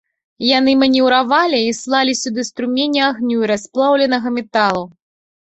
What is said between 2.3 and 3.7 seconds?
струмені агню і